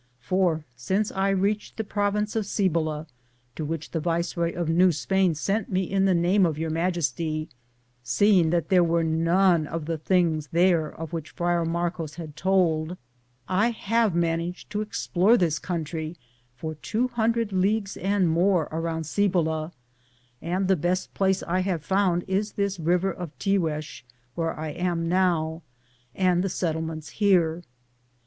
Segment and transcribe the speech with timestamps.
[0.19, 3.05] For since I reached the province of Cibola,
[3.55, 7.47] to which the viceroy of New Spain sent me in the name of Your Majesty,
[8.01, 12.97] seeing that there were none of the things there of which Friar Marcos had told,
[13.47, 16.17] I have managed to explore this country
[16.55, 19.71] for 200 leagues and more around Cibola,
[20.41, 24.01] and the best place I have found is this river of Tiguex
[24.33, 25.61] where I am now,
[26.15, 27.61] and the settlements here.